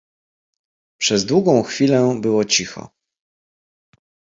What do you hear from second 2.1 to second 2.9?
było cicho."